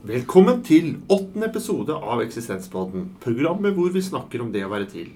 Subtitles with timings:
[0.00, 5.10] Velkommen til åttende episode av Eksistenspodden, programmet hvor vi snakker om det å være til.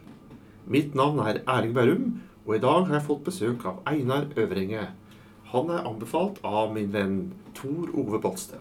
[0.68, 2.04] Mitt navn er Erling Bærum,
[2.44, 4.84] og i dag har jeg fått besøk av Einar Øvrenge.
[5.54, 7.16] Han er anbefalt av min venn
[7.56, 8.60] Tor Ove Bolstad.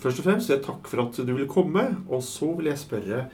[0.00, 2.80] Først og fremst vil jeg takke for at du ville komme, og så vil jeg
[2.80, 3.26] spørre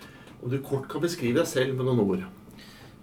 [0.42, 2.24] om du kort kan beskrive deg selv med noen ord.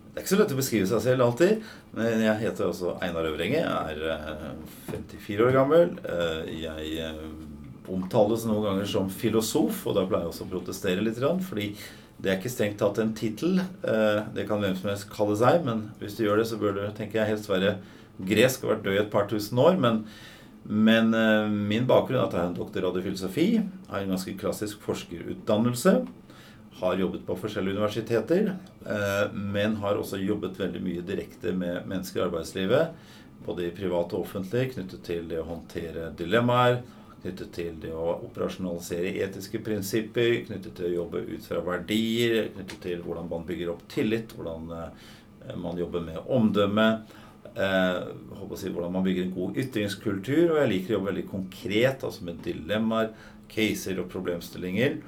[0.10, 1.64] Det er ikke så lett å beskrive seg selv alltid.
[1.96, 3.62] Men jeg heter også Einar Øvrenge.
[3.62, 4.48] Jeg er eh,
[4.90, 5.94] 54 år gammel.
[6.04, 7.22] Eh, Jeg eh,
[7.88, 11.22] omtales noen ganger som filosof, og da pleier jeg også å protestere litt.
[11.46, 11.70] Fordi
[12.20, 13.60] det er ikke strengt tatt en tittel.
[13.60, 16.76] Eh, Det kan hvem som helst kalle seg, men hvis du gjør det, så bør
[16.76, 17.78] du tenker jeg, helst være
[18.20, 19.80] gresk og vært død i et par tusen år.
[19.80, 20.04] Men,
[20.66, 23.50] men eh, min bakgrunn er at jeg har en doktorgrad i filosofi.
[23.90, 26.02] Har en ganske klassisk forskerutdannelse
[26.80, 28.54] har jobbet på forskjellige universiteter,
[28.86, 32.94] eh, men har også jobbet veldig mye direkte med mennesker i arbeidslivet.
[33.46, 36.82] Både i privat og offentlig, knyttet til det å håndtere dilemmaer,
[37.24, 42.84] knyttet til det å operasjonalisere etiske prinsipper, knyttet til å jobbe ut fra verdier, knyttet
[42.86, 46.88] til hvordan man bygger opp tillit, hvordan eh, man jobber med omdømme.
[47.56, 48.00] Eh,
[48.56, 50.46] si, hvordan man bygger en god ytringskultur.
[50.54, 53.12] Og jeg liker å jobbe veldig konkret, altså med dilemmaer,
[53.50, 55.00] caser og problemstillinger.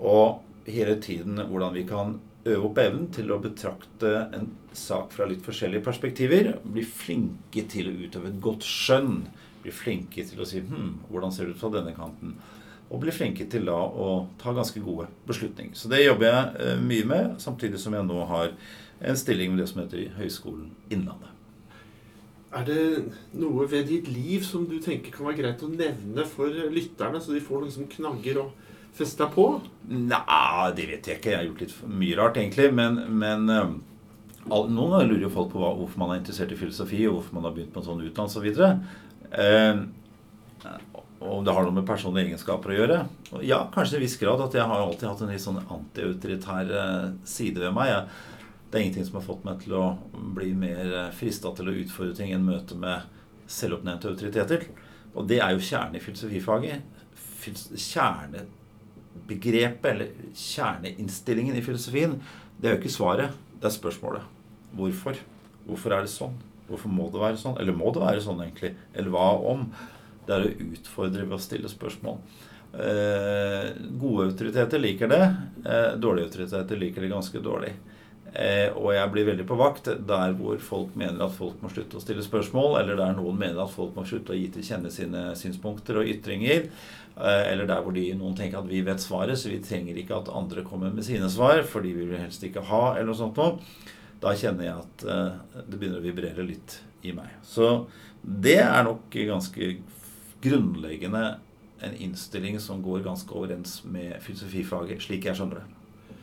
[0.00, 5.26] Og hele tiden hvordan vi kan øve opp evnen til å betrakte en sak fra
[5.28, 6.54] litt forskjellige perspektiver.
[6.64, 9.24] Bli flinke til å utøve et godt skjønn.
[9.64, 12.36] Bli flinke til å si hm, hvordan ser det ut fra denne kanten?
[12.90, 15.76] Og bli flinke til da å ta ganske gode beslutninger.
[15.78, 18.54] Så det jobber jeg eh, mye med, samtidig som jeg nå har
[19.00, 21.36] en stilling med det som heter Høgskolen Innlandet.
[22.50, 22.84] Er det
[23.38, 27.36] noe ved ditt liv som du tenker kan være greit å nevne for lytterne, så
[27.36, 29.44] de får noen liksom knagger og fester på?
[29.86, 31.30] Nei, det vet jeg ikke.
[31.30, 32.72] Jeg har gjort litt mye rart, egentlig.
[32.74, 33.76] Men, men eh,
[34.48, 37.20] all, noen ganger lurer jo folk på hva, hvorfor man er interessert i filosofi, og
[37.20, 38.66] hvorfor man har begynt på en sånn utdannelse osv.
[39.30, 39.76] Eh,
[41.20, 42.98] om det har noe med personlige egenskaper å gjøre.
[43.44, 46.66] Ja, kanskje i en viss grad at jeg har alltid hatt en litt sånn antiautoritær
[46.80, 47.88] eh, side ved meg.
[48.70, 49.84] Det er ingenting som har fått meg til å
[50.36, 52.96] bli mer frista til å utfordre ting enn møte med
[53.50, 54.60] selvoppnevnte autoriteter.
[55.14, 56.78] Og det er jo kjernen i filosofifaget.
[57.74, 60.08] Kjernebegrepet, eller
[60.38, 62.12] kjerneinnstillingen i filosofien,
[62.60, 64.22] det er jo ikke svaret, det er spørsmålet.
[64.76, 65.14] Hvorfor?
[65.66, 66.36] Hvorfor er det sånn?
[66.70, 67.58] Hvorfor må det være sånn?
[67.60, 68.72] Eller må det være sånn, egentlig?
[68.94, 69.66] Eller hva om?
[70.26, 72.20] Det er å utfordre ved å stille spørsmål.
[72.70, 75.22] Eh, gode autoriteter liker det.
[75.66, 77.72] Eh, dårlige autoriteter liker det ganske dårlig.
[78.30, 81.98] Eh, og jeg blir veldig på vakt der hvor folk mener at folk må slutte
[81.98, 84.92] å stille spørsmål, eller der noen mener at folk må slutte å gi til kjenne
[84.94, 86.68] sine synspunkter og ytringer,
[87.16, 90.20] eh, eller der hvor de, noen tenker at vi vet svaret, så vi trenger ikke
[90.20, 93.40] at andre kommer med sine svar, for de vil helst ikke ha, eller noe sånt
[93.40, 93.58] noe.
[94.20, 97.30] Da kjenner jeg at eh, det begynner å vibrere litt i meg.
[97.46, 97.86] Så
[98.20, 99.70] det er nok ganske
[100.44, 101.22] grunnleggende
[101.80, 106.16] en innstilling som går ganske overens med filosofifaget, slik jeg skjønner det.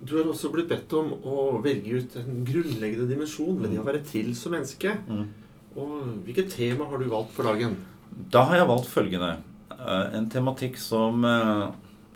[0.00, 3.86] Du har også blitt bedt om å velge ut en grunnleggende dimensjon ved det å
[3.86, 4.94] være til som menneske.
[5.78, 7.76] Og hvilket tema har du valgt for dagen?
[8.32, 9.30] Da har jeg valgt følgende.
[9.76, 11.68] Eh, En tematikk som eh,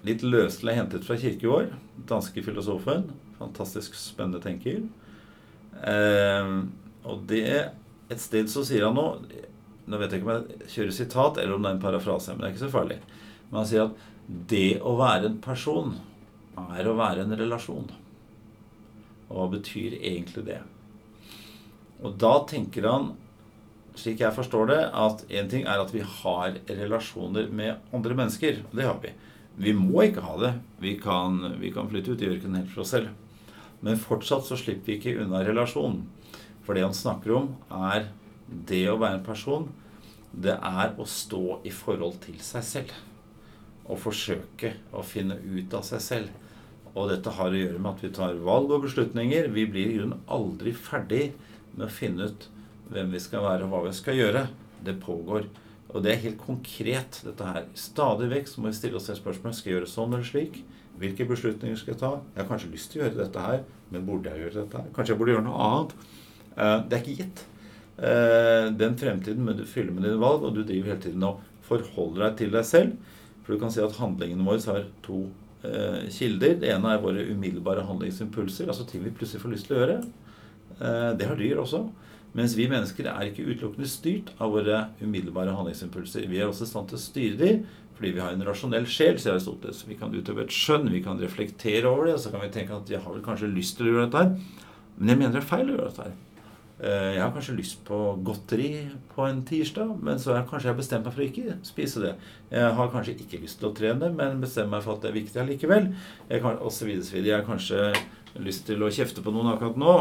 [0.08, 1.70] litt løselig hentet fra Kirkegård.
[2.10, 3.12] Danske filosofen.
[3.38, 4.80] Fantastisk spennende tenker.
[5.82, 6.52] Eh,
[7.04, 7.70] Og det
[8.10, 9.18] Et sted så sier han noe
[9.84, 12.40] Nå vet jeg ikke om jeg kjører sitat, eller om det er en parafrase, men
[12.40, 12.96] det er ikke så farlig.
[13.50, 13.98] Men han sier at
[14.48, 15.90] det å være en person
[16.56, 17.90] er å være en relasjon.
[19.28, 20.62] Og hva betyr egentlig det?
[22.00, 23.10] Og da tenker han
[23.94, 28.64] slik jeg forstår det, at én ting er at vi har relasjoner med andre mennesker.
[28.64, 29.12] og Det har vi.
[29.68, 30.54] Vi må ikke ha det.
[30.82, 33.12] Vi kan, vi kan flytte ut i ørkenen helt for oss selv.
[33.84, 36.06] Men fortsatt så slipper vi ikke unna relasjonen.
[36.64, 38.08] For det han snakker om, er
[38.48, 39.66] det å være en person.
[40.32, 42.94] Det er å stå i forhold til seg selv.
[43.84, 46.40] Og forsøke å finne ut av seg selv.
[46.94, 49.50] Og dette har å gjøre med at vi tar valg og beslutninger.
[49.52, 51.26] Vi blir i grunnen aldri ferdig
[51.74, 52.48] med å finne ut
[52.94, 54.46] hvem vi skal være og hva vi skal gjøre.
[54.84, 55.50] Det pågår.
[55.92, 57.66] Og det er helt konkret, dette her.
[57.78, 59.54] Stadig vekk så må vi stille oss et spørsmål.
[59.54, 60.62] Skal jeg gjøre sånn eller slik?
[61.00, 62.10] Hvilke beslutninger skal jeg ta?
[62.34, 64.92] Jeg har kanskje lyst til å gjøre dette her, men burde jeg gjøre dette her?
[64.94, 65.94] Kanskje jeg burde gjøre noe annet?
[66.56, 67.44] Eh, Det er ikke gitt.
[67.98, 71.40] Eh, Den fremtiden må du fylle med dine valg, og du driver hele tiden og
[71.62, 72.92] forholder deg til deg selv.
[73.42, 75.26] For du kan si at handlingene våre har to
[75.64, 76.58] eh, kilder.
[76.60, 80.02] Det ene er våre umiddelbare handlingsimpulser, altså ting vi plutselig får lyst til å gjøre.
[80.74, 81.84] Det har dyr også.
[82.34, 86.26] Mens vi mennesker er ikke utelukkende styrt av våre umiddelbare handlingsimpulser.
[86.26, 87.60] Vi er også i stand til å styre dem
[87.94, 89.84] fordi vi har en rasjonell sjel, sier Aristoteles.
[89.86, 92.74] Vi kan utøve et skjønn, vi kan reflektere over det, og så kan vi tenke
[92.76, 94.62] at jeg har vel kanskje lyst til å gjøre dette her,
[94.98, 96.16] men jeg mener det er feil å gjøre dette her.
[96.82, 98.70] Eh, jeg har kanskje lyst på godteri
[99.14, 102.12] på en tirsdag, men så har kanskje jeg bestemt meg for å ikke spise det.
[102.50, 105.18] Jeg har kanskje ikke lyst til å trene, men bestemmer meg for at det er
[105.20, 105.92] viktig allikevel.
[106.32, 107.30] Jeg kan, og så videre, så videre.
[107.30, 107.84] Jeg er kanskje
[108.42, 109.92] lyst til å kjefte på noen akkurat nå,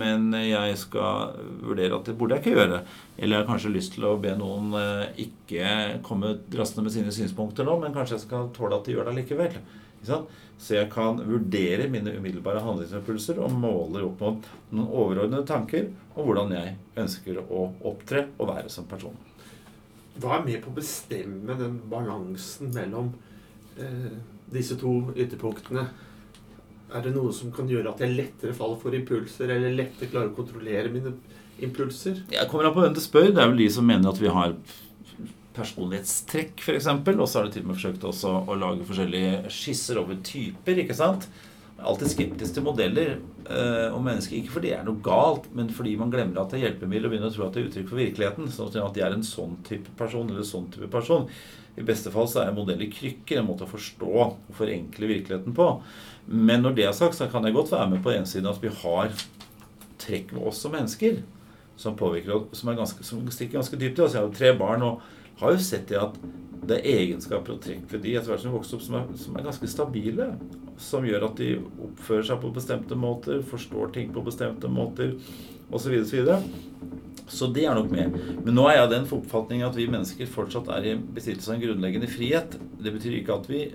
[0.00, 1.34] men jeg skal
[1.64, 2.78] vurdere at det burde jeg ikke gjøre.
[3.18, 7.12] Eller jeg har kanskje lyst til å be noen eh, ikke komme drassende med sine
[7.14, 9.58] synspunkter nå, men kanskje jeg skal tåle at de gjør det likevel.
[10.04, 16.28] Så jeg kan vurdere mine umiddelbare handlingsimpulser og måler opp mot noen overordnede tanker om
[16.28, 19.16] hvordan jeg ønsker å opptre og være som person.
[20.20, 23.10] Hva er med på å bestemme den balansen mellom
[23.80, 24.12] eh,
[24.54, 25.88] disse to ytterpunktene?
[26.94, 30.30] Er det noe som kan gjøre at jeg lettere faller for impulser, eller lettere klarer
[30.30, 31.16] å kontrollere mine
[31.64, 32.20] impulser?
[32.30, 33.32] Jeg kommer an på hvem du spør.
[33.34, 34.54] Det er vel de som mener at vi har
[35.54, 36.86] personlighetstrekk, f.eks.
[37.14, 40.80] Og så har de til og med forsøkt også å lage forskjellige skisser over typer.
[40.84, 41.26] ikke sant?
[41.74, 44.38] Alltid skeptisk til modeller eh, og mennesker.
[44.38, 47.14] Ikke fordi det er noe galt, men fordi man glemmer at det er hjelpemiddel og
[47.14, 48.50] begynner å tro at det er uttrykk for virkeligheten.
[48.54, 51.26] Sånn at de er en sånn type person eller sånn type person.
[51.74, 55.68] I beste fall så er modeller krykker, en måte å forstå og forenkle virkeligheten på.
[56.26, 58.62] Men når det er sagt, så kan jeg godt være med på en siden at
[58.62, 59.12] vi har
[60.00, 61.22] trekk ved oss som mennesker
[61.76, 64.14] som påvirker som, er ganske, som stikker ganske dypt i oss.
[64.14, 65.00] Jeg har jo tre barn og
[65.40, 66.18] har jo sett det at
[66.64, 69.34] det er egenskaper og trekk ved de etter hvert som vokser opp, som er, som
[69.36, 70.28] er, ganske stabile.
[70.80, 75.12] Som gjør at de oppfører seg på bestemte måter, forstår ting på bestemte måter
[75.70, 75.92] osv.
[76.06, 76.38] Så, videre,
[77.30, 78.16] så det er nok med.
[78.46, 81.58] Men nå er jeg av den oppfatning at vi mennesker fortsatt er i besittelse av
[81.58, 82.56] en grunnleggende frihet.
[82.80, 83.66] Det betyr ikke at vi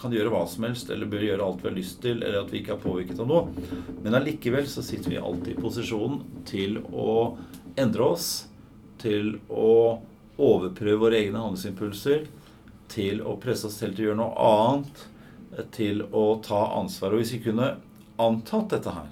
[0.00, 2.50] kan gjøre hva som helst eller bør gjøre alt vi har lyst til, eller at
[2.50, 3.66] vi ikke er påvirket av noe.
[4.02, 7.36] Men allikevel så sitter vi alltid i posisjon til å
[7.78, 8.30] endre oss,
[8.98, 10.00] til å
[10.36, 12.26] overprøve våre egne handelsimpulser,
[12.90, 15.04] til å presse oss selv til å gjøre noe annet,
[15.74, 17.14] til å ta ansvar.
[17.14, 17.76] Og hvis vi kunne
[18.22, 19.08] antatt dette her,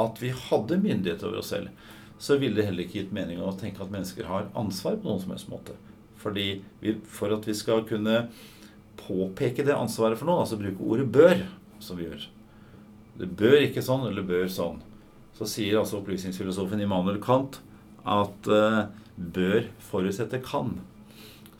[0.00, 1.72] at vi hadde myndighet over oss selv,
[2.20, 5.22] så ville det heller ikke gitt mening å tenke at mennesker har ansvar på noen
[5.22, 5.76] som helst måte.
[6.20, 6.48] Fordi
[6.82, 8.26] vi, For at vi skal kunne
[9.00, 11.46] påpeke det ansvaret for noen, altså bruke ordet 'bør',
[11.80, 12.28] som vi gjør
[13.20, 14.78] Det bør ikke sånn, eller bør sånn.
[15.36, 17.60] Så sier altså opplysningsfilosofen Immanuel Kant
[18.08, 20.78] at uh, bør forutsette kan.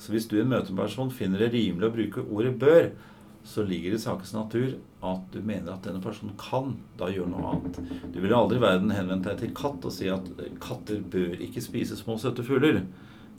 [0.01, 2.91] Så hvis du i en møteperson finner det rimelig å bruke ordet bør,
[3.45, 7.33] så ligger det i sakens natur at du mener at denne personen kan da gjøre
[7.33, 7.79] noe annet.
[8.13, 10.27] Du ville aldri i verden henvendt deg til katt og si at
[10.61, 12.83] katter bør ikke spise små, søte fugler.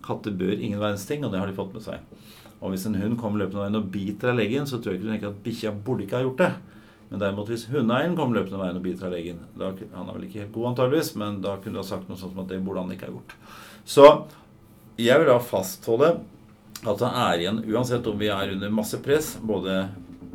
[0.06, 2.01] Katter bør ingen verdens ting, og det har de fått med seg.
[2.62, 5.08] Og hvis en hund kommer løpende veien og biter av leggen, så tror jeg ikke
[5.08, 6.52] du tenker at bikkja burde ikke ha gjort det.
[7.12, 10.28] Men derimot hvis hundeeieren kommer løpende veien og biter av leggen da, Han er vel
[10.28, 12.62] ikke helt god, antageligvis, men da kunne du ha sagt noe sånt som at det
[12.63, 13.36] burde han ikke ha gjort.
[13.84, 14.06] Så
[15.02, 16.13] jeg vil da fastholde
[16.81, 19.84] at det er igjen, uansett om vi er under masse press, både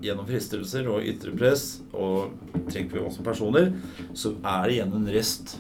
[0.05, 2.35] gjennom fristelser og ytre press, og
[2.69, 3.73] trenger vi oss som personer,
[4.15, 5.57] så er det igjen en rest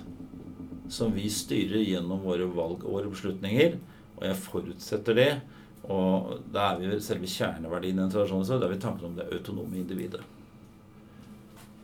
[0.93, 3.79] som vi styrer gjennom våre valg og våre beslutninger.
[4.17, 5.31] Og jeg forutsetter det.
[5.93, 8.47] Og da er vi selve kjerneverdien i en tradisjon.
[8.47, 10.25] Da er vi tanken om det autonome individet.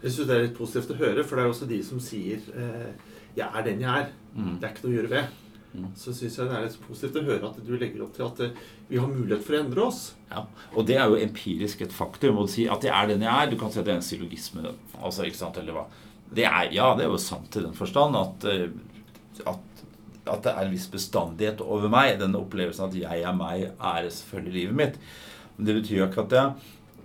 [0.02, 2.43] Jeg syns det er litt positivt å høre, for det er også de som sier
[2.58, 2.90] eh,
[3.37, 4.10] 'Jeg er den jeg er'.
[4.34, 4.58] Mm.
[4.58, 5.38] Det er ikke noe å gjøre ved.
[5.72, 5.88] Mm.
[5.96, 8.40] Så syns jeg det er litt positivt å høre at du legger opp til at
[8.44, 8.56] eh,
[8.90, 10.00] vi har mulighet for å endre oss.
[10.28, 10.44] Ja,
[10.76, 12.43] Og det er jo empirisk et faktum.
[12.43, 13.50] Å si at jeg er den jeg er.
[13.50, 14.75] Du kan si at det er en syllogisme.
[15.00, 15.87] Altså, ikke sant, eller hva.
[16.32, 18.68] Det er, ja, det er jo sant i den forstand at, eh,
[19.47, 19.72] at,
[20.26, 22.19] at det er en viss bestandighet over meg.
[22.21, 25.00] Den opplevelsen at jeg er meg, er selvfølgelig livet mitt.
[25.57, 26.38] Men det betyr jo ikke at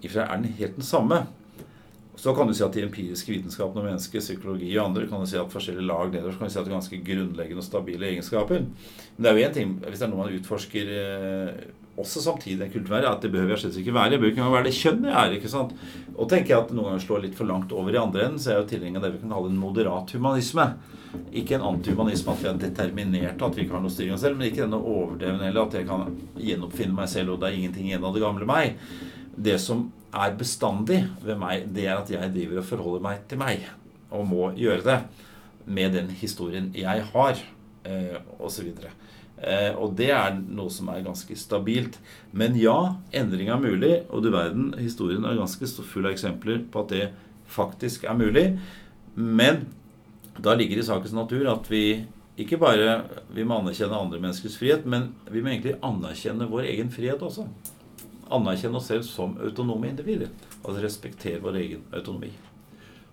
[0.04, 1.26] jeg er den helt den samme.
[2.18, 5.30] Så kan du si at de empiriske vitenskapene om mennesker, psykologi og andre kan du
[5.30, 8.08] si at forskjellige lag nederst kan du si at det er ganske grunnleggende og stabile
[8.10, 8.64] egenskaper.
[9.18, 11.60] Men det er jo én ting hvis det er noe man utforsker eh,
[11.98, 14.14] også samtidig en kulturvær, at det behøver jeg slett ikke være.
[14.14, 15.36] Jeg bør ikke engang være det kjønnet jeg er.
[15.38, 15.74] ikke sant?
[16.14, 18.52] Og tenker jeg at noen ganger slår litt for langt over i andre enden, så
[18.52, 20.68] er jeg jo tilhenger av det vi kan kalle en moderat humanisme.
[21.42, 24.26] Ikke en antihumanisme at vi er determinerte, at vi ikke har noe styring av oss
[24.28, 26.06] selv, men ikke denne overdrevne eller at jeg kan
[26.38, 28.78] gjenoppfinne meg selv, og det er ingenting igjen av det gamle meg.
[29.50, 33.42] Det som er bestandig ved meg, det er at jeg driver og forholder meg til
[33.42, 33.66] meg.
[34.14, 35.02] Og må gjøre det
[35.66, 37.42] med den historien jeg har,
[38.38, 38.70] osv.
[38.70, 39.07] Eh,
[39.78, 42.00] og det er noe som er ganske stabilt.
[42.34, 43.94] Men ja, endring er mulig.
[44.10, 47.08] Og du verden, historien er ganske full av eksempler på at det
[47.54, 48.48] faktisk er mulig.
[49.14, 49.68] Men
[50.42, 52.04] da ligger det i sakens natur at vi
[52.38, 53.00] ikke bare
[53.34, 57.48] vi må anerkjenne andre menneskers frihet, men vi må egentlig anerkjenne vår egen frihet også
[58.34, 60.32] anerkjenne oss selv som autonome individer.
[60.64, 62.32] Altså respektere vår egen autonomi.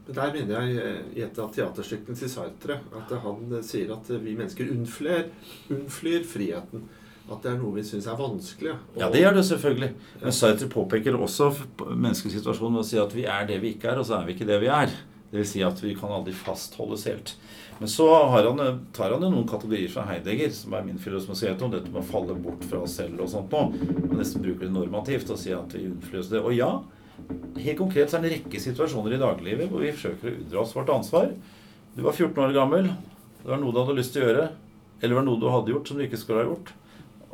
[0.06, 4.10] Der mener jeg eh, i et av teaterstykkene til Sartre at han eh, sier at
[4.12, 5.30] vi mennesker unnflyr,
[5.72, 6.84] unnflyr friheten.
[7.24, 8.74] At det er noe vi syns er vanskelig.
[9.00, 9.90] Ja, det gjør det selvfølgelig.
[10.20, 11.54] Men Sartre påpeker også
[11.88, 14.36] menneskesituasjonen ved å si at vi er det vi ikke er, og så er vi
[14.36, 14.92] ikke det vi er.
[15.32, 15.54] Dvs.
[15.54, 17.32] Si at vi kan aldri fastholdes helt.
[17.80, 18.60] Men så han,
[18.94, 22.06] tar han jo noen kategorier fra Heidegger, som er min filosofisering om dette med å
[22.06, 23.72] falle bort fra oss selv og sånt noe.
[24.04, 26.44] Og nesten bruker det normativt og sier at vi unnflyr oss det.
[26.44, 26.70] Og ja,
[27.64, 30.62] helt konkret så er det en rekke situasjoner i dagliglivet hvor vi forsøker å unndra
[30.62, 31.34] oss vårt ansvar.
[31.94, 32.88] Du var 14 år gammel.
[33.42, 34.48] Det var noe du hadde lyst til å gjøre.
[35.00, 36.72] Eller det var noe du hadde gjort som du ikke skulle ha gjort.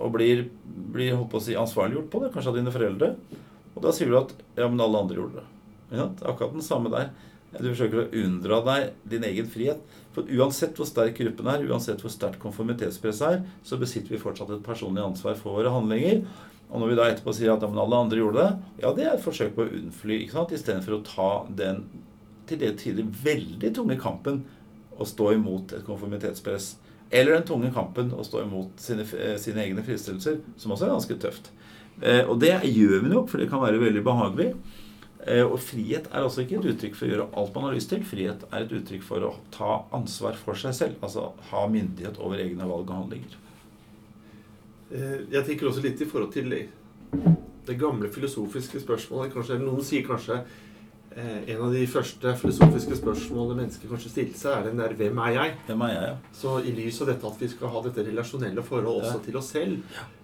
[0.01, 3.11] Og blir, blir holdt på å si, ansvarliggjort på det, kanskje av dine foreldre.
[3.75, 5.49] Og da sier du at ja, men alle andre gjorde det.
[5.91, 7.11] Ja, akkurat den samme der.
[7.51, 9.81] Du forsøker å unndra deg din egen frihet.
[10.15, 14.53] For uansett hvor sterk gruppen er, uansett hvor sterkt konformitetspresset er, så besitter vi fortsatt
[14.55, 16.23] et personlig ansvar for våre handlinger.
[16.71, 19.07] Og når vi da etterpå sier at ja, men alle andre gjorde det, ja, det
[19.07, 20.21] er et forsøk på å unnfly.
[20.23, 20.55] ikke sant?
[20.55, 21.83] Istedenfor å ta den
[22.51, 24.45] til det tider veldig tunge kampen
[25.01, 26.75] å stå imot et konformitetspress.
[27.11, 30.95] Eller den tunge kampen å stå imot sine, eh, sine egne fristelser, som også er
[30.95, 31.51] ganske tøft.
[32.03, 34.55] Eh, og det gjør vi nok, for det kan være veldig behagelig.
[35.27, 37.91] Eh, og frihet er altså ikke et uttrykk for å gjøre alt man har lyst
[37.93, 38.05] til.
[38.07, 41.01] Frihet er et uttrykk for å ta ansvar for seg selv.
[41.03, 43.37] Altså ha myndighet over egne valg og handlinger.
[44.91, 49.33] Eh, jeg tenker også litt i forhold til det gamle filosofiske spørsmålet.
[49.35, 54.57] Kanskje, noen sier kanskje eh, en av de første filosofiske spørsmålene mennesker kanskje stilte seg,
[54.57, 56.17] er den der 'Hvem er jeg?' Hvem er jeg, ja.
[56.33, 59.25] Så i lys av dette at vi skal ha dette relasjonelle forholdet også ja.
[59.25, 59.79] til oss selv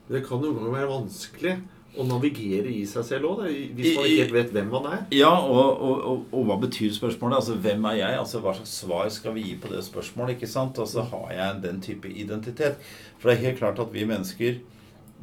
[0.09, 1.55] Det kan noen ganger være vanskelig
[1.97, 3.43] å navigere i seg selv òg,
[3.77, 5.03] hvis man ikke helt vet hvem man er.
[5.17, 7.41] Ja, og, og, og, og, hva betyr spørsmålet?
[7.41, 8.19] Altså, Hvem er jeg?
[8.21, 10.37] Altså, Hva slags svar skal vi gi på det spørsmålet?
[10.37, 10.79] ikke sant?
[10.83, 12.81] Altså, Har jeg den type identitet?
[13.19, 14.61] For det er helt klart at vi mennesker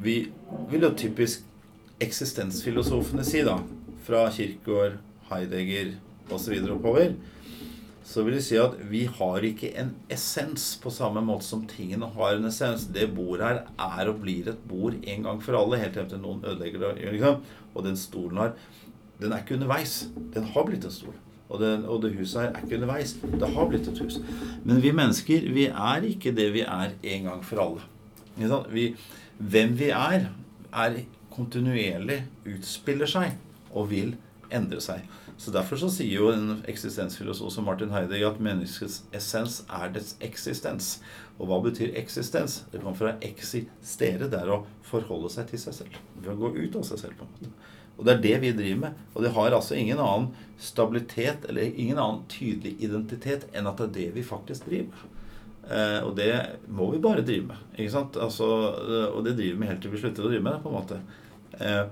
[0.03, 0.15] Vi
[0.72, 1.44] vil jo typisk
[2.01, 3.60] eksistensfilosofene si, da,
[4.03, 4.98] fra Kirkegård,
[5.30, 5.94] Heidegger
[6.34, 6.56] osv.
[6.74, 7.13] oppover,
[8.03, 12.10] så vil jeg si at vi har ikke en essens på samme måte som tingene
[12.17, 12.89] har en essens.
[12.91, 16.43] Det bordet her er og blir et bord en gang for alle, helt til noen
[16.43, 17.13] ødelegger det.
[17.15, 17.39] Liksom.
[17.74, 18.55] Og den stolen her,
[19.22, 20.10] Den er ikke underveis.
[20.33, 21.13] Den har blitt en stol.
[21.48, 23.13] Og, den, og, det huset her er ikke underveis.
[23.22, 24.17] Det har blitt et hus.
[24.65, 28.65] Men vi mennesker, vi er ikke det vi er en gang for alle.
[28.74, 28.88] Vi,
[29.38, 30.25] hvem vi er,
[30.74, 30.98] er
[31.31, 33.38] kontinuerlig utspiller seg
[33.72, 34.15] og vil
[34.51, 35.05] endre seg.
[35.37, 40.15] Så Derfor så sier jo en eksistensfilosof som Martin Heidegger at menneskets essens er dets
[40.23, 40.97] eksistens.
[41.39, 42.61] Og hva betyr eksistens?
[42.71, 44.29] Det kommer fra eksistere.
[44.29, 46.01] Det er å forholde seg til seg selv.
[46.19, 47.17] Ved å gå ut av seg selv.
[47.17, 47.71] på en måte.
[47.97, 49.01] Og det er det vi driver med.
[49.13, 50.29] Og det har altså ingen annen
[50.61, 55.09] stabilitet eller ingen annen tydelig identitet enn at det er det vi faktisk driver med.
[55.63, 56.31] Eh, og det
[56.67, 57.67] må vi bare drive med.
[57.77, 58.17] ikke sant?
[58.19, 58.47] Altså,
[59.13, 60.63] og det driver vi helt til vi slutter å drive med det.
[60.63, 60.99] på en måte.
[61.59, 61.85] Eh,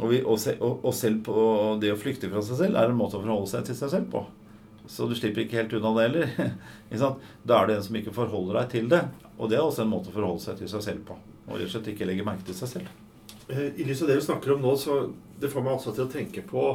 [0.00, 1.34] og, vi, og, og, selv på
[1.82, 4.08] det å flykte fra seg selv er en måte å forholde seg til seg selv
[4.14, 4.24] på.
[4.90, 6.56] Så du slipper ikke helt unna det heller.
[7.48, 9.04] da er det en som ikke forholder deg til det.
[9.38, 11.18] Og det er også en måte å forholde seg til seg selv på.
[11.48, 12.90] Og rett og slett ikke legge merke til seg selv.
[13.48, 14.98] Eh, I lys av det vi snakker om nå, så
[15.40, 16.66] det får meg også til å tenke på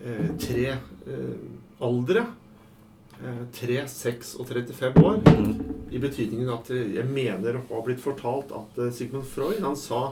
[0.00, 1.36] eh, tre eh,
[1.84, 2.26] aldre.
[3.22, 5.20] Eh, 3, 6 og 35 år.
[5.28, 5.54] Mm.
[5.94, 10.08] I betydningen at jeg mener å ha blitt fortalt at eh, Sigmund Freud han sa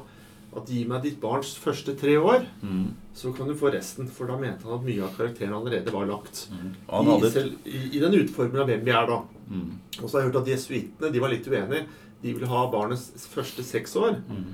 [0.52, 2.84] at gi meg ditt barns første tre år, mm.
[3.16, 4.08] så kan du få resten.
[4.12, 6.44] For da mente han at mye av karakteren allerede var lagt.
[6.52, 6.72] Mm.
[6.92, 9.20] I, selv, i, I, den utformen av hvem vi er da.
[9.48, 9.70] Mm.
[10.00, 11.86] Og så har jeg hørt at jesuittene var litt uenige.
[12.22, 14.18] De ville ha barnets første seks år.
[14.28, 14.50] Mm.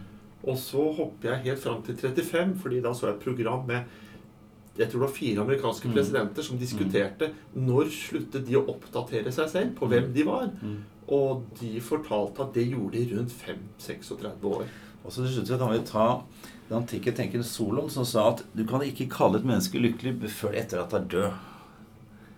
[0.48, 4.04] Og så hopper jeg helt fram til 35, fordi da så jeg et program med
[4.78, 5.94] jeg tror det var fire amerikanske mm.
[5.96, 10.52] presidenter som diskuterte når sluttet de å oppdatere seg selv på hvem de var.
[11.14, 13.34] Og de fortalte at det gjorde de rundt
[13.80, 14.66] 5-36 år.
[15.04, 16.08] Og så til slutt kan vi ta
[16.68, 20.56] den antikke tenkeren Solon, som sa at du kan ikke kalle et menneske lykkelig før
[20.58, 21.46] etter at det er død.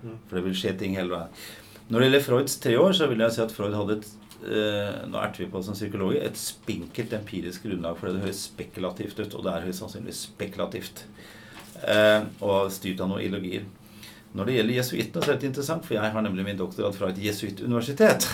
[0.04, 0.16] Mm.
[0.28, 1.42] For det vil skje ting hele veien.
[1.90, 4.06] Når det gjelder Freuds tre år, så vil jeg si at Freud hadde et
[4.46, 8.20] eh, nå erter vi på som psykologer, et spinkelt empirisk grunnlag for det.
[8.20, 11.04] Det høres spekulativt ut, og det er høyst sannsynlig spekulativt.
[11.80, 13.66] Eh, og styrt av noen ideologier.
[14.30, 17.08] Når det gjelder jesuittene, så er det interessant, for jeg har nemlig min doktorgrad fra
[17.10, 18.28] et jesuittuniversitet.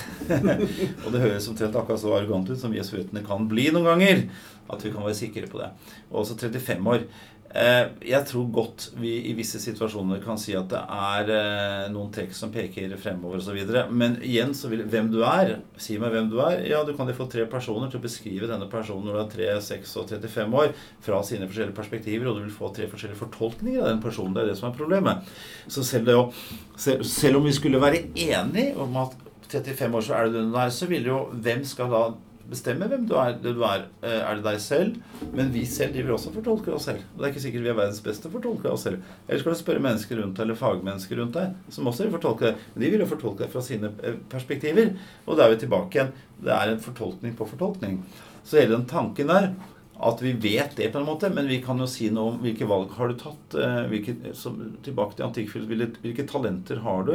[1.05, 4.27] og det høres omtrent akkurat så arrogant ut som jesuittene kan bli noen ganger.
[4.69, 5.71] At vi kan være sikre på det.
[6.11, 7.07] Og også 35 år.
[7.57, 12.11] Eh, jeg tror godt vi i visse situasjoner kan si at det er eh, noen
[12.13, 13.57] trekk som peker fremover osv.
[13.97, 16.61] Men igjen så vil hvem du er Si meg hvem du er.
[16.69, 19.57] Ja, du kan jo få tre personer til å beskrive denne personen når du er
[19.57, 23.21] 3, 6 og 35 år fra sine forskjellige perspektiver, og du vil få tre forskjellige
[23.23, 24.35] fortolkninger av den personen.
[24.37, 25.37] Det er det som er problemet.
[25.69, 30.27] Så selv, det, selv om vi skulle være enige om at 35 år så er
[30.27, 32.07] det den du er, så vil jo Hvem skal da
[32.51, 33.35] bestemme hvem du er.
[33.43, 34.97] Du er, eh, er det deg selv?
[35.35, 37.03] Men vi selv driver også og fortolke oss selv.
[37.15, 39.03] Og det er ikke sikkert vi er verdens beste fortolkere av oss selv.
[39.29, 42.51] Eller skal du spørre mennesker rundt deg, eller fagmennesker rundt deg, som også vil fortolke
[42.51, 42.67] deg.
[42.75, 44.93] Men de vil jo fortolke deg fra sine eh, perspektiver.
[45.27, 46.13] Og da er vi tilbake igjen.
[46.43, 48.03] Det er en fortolkning på fortolkning.
[48.47, 49.51] Så hele den tanken der
[49.97, 52.67] at vi vet det, på en måte, men vi kan jo si noe om hvilke
[52.69, 53.55] valg har du tatt.
[53.57, 55.87] eh, Hvilke, som, tilbake til antikkfilosofi.
[56.03, 57.15] Hvilke talenter har du?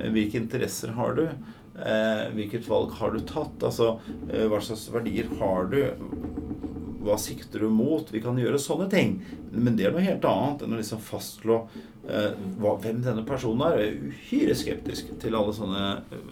[0.00, 1.26] Hvilke interesser har du?
[1.84, 3.62] Eh, Hvilket valg har du tatt?
[3.62, 3.98] Altså,
[4.30, 5.80] eh, Hva slags verdier har du?
[7.04, 8.08] Hva sikter du mot?
[8.12, 9.18] Vi kan gjøre sånne ting.
[9.52, 11.60] Men det er noe helt annet enn å liksom fastslå
[12.10, 13.78] eh, hvem denne personen er.
[13.80, 15.84] Jeg er uhyre skeptisk til alle sånne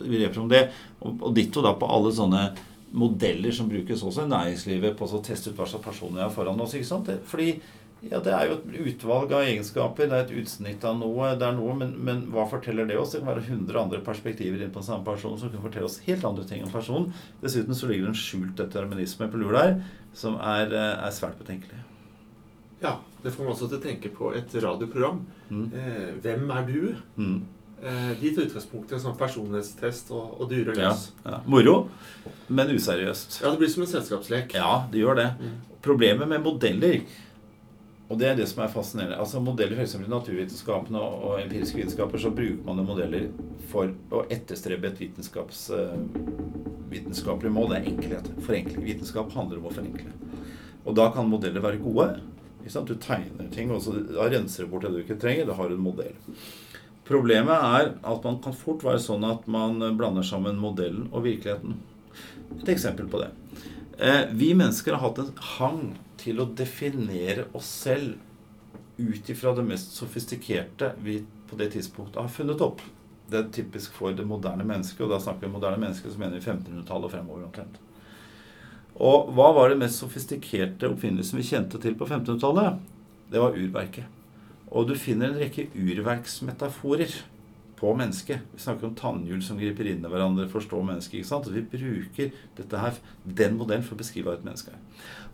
[0.02, 0.66] begreper som det.
[1.00, 2.48] Og, og ditto da på alle sånne
[2.96, 6.36] modeller som brukes også i næringslivet på å teste ut hva slags personer jeg har
[6.36, 6.76] foran oss.
[6.76, 7.10] ikke sant?
[7.28, 7.56] Fordi
[8.04, 11.46] ja, det er jo et utvalg av egenskaper, det er et utsnitt av noe, det
[11.48, 13.14] er noe, men, men hva forteller det oss?
[13.14, 16.02] Det kan være 100 andre perspektiver inn på den samme person som kan fortelle oss
[16.04, 17.08] helt andre ting om personen.
[17.42, 19.78] Dessuten så ligger det en skjult determinisme på lur der
[20.16, 21.82] som er, eh, er svært betenkelig.
[22.84, 25.22] Ja, det får man også til å tenke på et radioprogram.
[25.48, 25.66] Mm.
[25.72, 26.80] Eh, hvem er du?
[27.16, 27.38] Mm.
[27.82, 31.40] Eh, de tar utgangspunkt i en sånn personlighetstest og, og dyre Ja, ja.
[31.48, 31.88] Moro,
[32.48, 33.40] men useriøst.
[33.42, 34.56] Ja, det blir som en selskapslek.
[34.56, 35.30] Ja, det gjør det.
[35.40, 35.56] Mm.
[35.84, 37.02] Problemet med modeller
[38.06, 39.18] og det er det som er fascinerende.
[39.18, 43.26] Altså Modeller eksempel i naturvitenskapene og, empiriske vitenskaper så bruker man modeller
[43.66, 45.96] for å etterstrebe et vitenskaps, eh,
[46.92, 47.72] vitenskapelig mål.
[47.72, 48.30] Det er enkelhet.
[48.46, 48.84] Forenkling.
[48.86, 50.14] Vitenskap handler om å forenkle.
[50.86, 52.20] Og da kan modeller være gode.
[52.66, 53.92] Du tegner ting, og så
[54.30, 55.46] renser du bort det du ikke trenger.
[55.46, 56.14] Da har du en modell.
[57.06, 61.78] Problemet er at man kan fort være sånn at man blander sammen modellen og virkeligheten.
[62.62, 63.30] Et eksempel på det.
[63.98, 65.80] Eh, vi mennesker har hatt en hang
[66.26, 68.16] til å definere oss selv
[68.96, 72.82] ut ifra det mest sofistikerte vi på det tidspunktet har funnet opp.
[73.30, 76.20] Det er typisk for det moderne mennesket, og da snakker vi om moderne mennesker, så
[76.20, 77.78] mener vi 1500-tallet og fremover omtrent.
[78.96, 82.78] Og hva var det mest sofistikerte oppfinnelsen vi kjente til på 1500-tallet?
[83.32, 84.06] Det var urverket.
[84.72, 87.18] Og du finner en rekke urverksmetaforer
[87.76, 88.40] på mennesket.
[88.54, 91.18] Vi snakker om tannhjul som griper inn i hverandre, forstår mennesket.
[91.20, 91.48] ikke sant?
[91.48, 94.80] Så vi bruker dette her, den modellen for å beskrive hva et menneske er.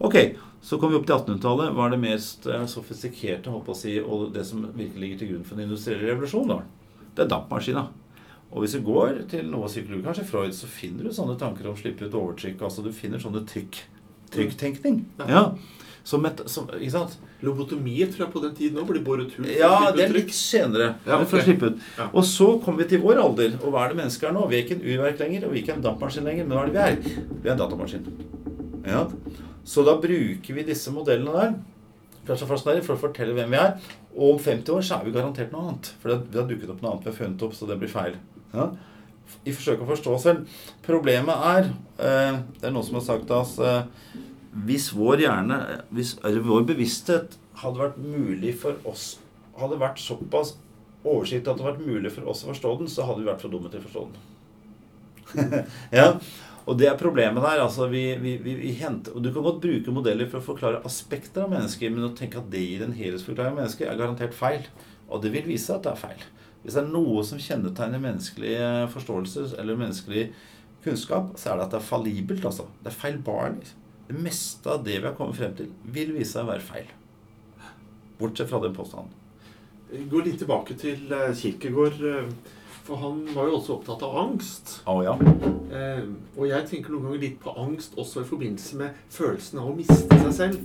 [0.02, 0.18] Ok,
[0.62, 1.72] Så kom vi opp til 1800-tallet.
[1.74, 5.18] Hva er det mest eh, sofistikerte holdt på å si, og det som virkelig ligger
[5.18, 6.52] til grunn for den industrielle revolusjonen?
[6.54, 7.08] da?
[7.16, 7.88] Det er dampmaskina.
[8.52, 11.74] Og hvis du går til noe psykologi, kanskje Freud, så finner du sånne tanker om
[11.74, 12.60] å slippe ut overtrykk.
[12.62, 13.80] Altså du finner sånne trykk.
[14.32, 15.02] Trykktenkning.
[15.28, 15.46] Ja.
[16.04, 17.14] Som et, som, ikke sant?
[17.46, 19.46] Lobotomier tror jeg på den tiden nå blir båret hull.
[19.54, 20.96] Ja, det er litt senere.
[21.06, 21.28] Ja, okay.
[21.30, 21.84] for å slippe ut.
[21.98, 22.08] Ja.
[22.10, 23.54] Og så kommer vi til vår alder.
[23.62, 24.44] Og hva er det mennesker er nå?
[24.50, 26.48] Vi er ikke en urverk lenger, og vi er ikke en dampmaskin lenger.
[26.48, 27.28] Men hva er det vi er?
[27.32, 28.08] Vi er en datamaskin.
[28.88, 29.04] Ja.
[29.64, 31.52] Så da bruker vi disse modellene
[32.26, 33.76] der for å fortelle hvem vi er.
[34.14, 35.92] Og om 50 år så er vi garantert noe annet.
[36.02, 37.90] For det det har dukket opp noe annet vi har funnet opp, så det blir
[37.90, 38.18] feil.
[38.52, 38.68] Ja.
[39.46, 40.58] I forsøket å forstå oss selv.
[40.84, 43.86] Problemet er eh, Det er noen som har sagt til oss eh,
[44.52, 45.58] Hvis vår hjerne,
[45.96, 49.14] hvis, eller vår bevissthet hadde vært mulig for oss
[49.56, 50.54] Hadde vært såpass
[51.02, 53.42] oversiktlig at det hadde vært mulig for oss å forstå den, så hadde vi vært
[53.42, 55.66] for dumme til å forstå den.
[55.98, 56.06] ja,
[56.62, 57.62] og det er problemet der.
[57.64, 61.44] altså vi, vi, vi, henter, og Du kan godt bruke modeller for å forklare aspekter
[61.44, 64.64] av mennesker, men å tenke at det gir en helhetsforklaring av mennesker, er garantert feil.
[65.10, 66.24] Og det vil vise seg at det er feil.
[66.62, 70.28] Hvis det er noe som kjennetegner menneskelig eh, forståelse eller menneskelig
[70.84, 72.46] kunnskap, så er det at det er fallibelt.
[72.46, 72.68] altså.
[72.82, 73.72] Det er feilbarlig.
[74.08, 76.90] Det meste av det vi har kommet frem til, vil vise seg å være feil.
[78.18, 79.14] Bortsett fra den påstanden.
[80.10, 82.02] Gå litt tilbake til Kirkegård.
[82.02, 84.72] Eh, For han var jo også opptatt av angst.
[84.90, 85.12] Oh, ja.
[85.70, 86.00] Eh,
[86.34, 89.74] og jeg tenker noen ganger litt på angst også i forbindelse med følelsen av å
[89.76, 90.64] miste seg selv.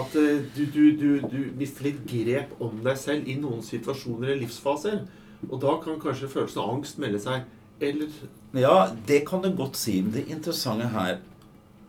[0.00, 4.30] At eh, du, du, du, du mister litt grep om deg selv i noen situasjoner
[4.30, 5.02] eller livsfaser.
[5.50, 7.44] Og da kan kanskje følelsen av angst melde seg.
[7.84, 8.08] Eller
[8.56, 8.78] Ja,
[9.10, 9.98] det kan du godt si.
[10.00, 11.18] Men det interessante her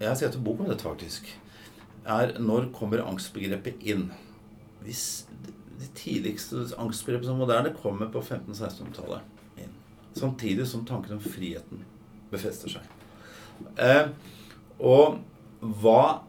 [0.04, 1.30] Jeg har skrevet en bok om dette, faktisk.
[2.04, 4.10] Er når kommer angstbegrepet inn?
[4.84, 5.26] Hvis
[5.80, 9.72] De tidligste angstbegrepene som moderne kommer på 1500-1600-tallet inn.
[10.16, 11.82] Samtidig som tanken om friheten
[12.32, 12.86] befester seg.
[13.76, 14.08] Eh,
[14.80, 15.20] og
[15.82, 16.24] hva